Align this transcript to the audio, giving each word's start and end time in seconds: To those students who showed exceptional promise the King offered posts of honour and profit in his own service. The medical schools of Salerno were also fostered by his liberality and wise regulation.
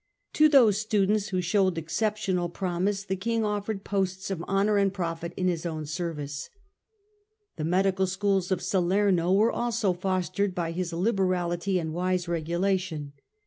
To 0.33 0.49
those 0.49 0.79
students 0.81 1.27
who 1.27 1.41
showed 1.41 1.77
exceptional 1.77 2.49
promise 2.49 3.03
the 3.03 3.15
King 3.15 3.45
offered 3.45 3.83
posts 3.83 4.31
of 4.31 4.41
honour 4.47 4.77
and 4.77 4.91
profit 4.91 5.31
in 5.37 5.47
his 5.47 5.63
own 5.63 5.85
service. 5.85 6.49
The 7.57 7.65
medical 7.65 8.07
schools 8.07 8.51
of 8.51 8.63
Salerno 8.63 9.31
were 9.31 9.51
also 9.51 9.93
fostered 9.93 10.55
by 10.55 10.71
his 10.71 10.91
liberality 10.91 11.77
and 11.77 11.93
wise 11.93 12.27
regulation. 12.27 13.13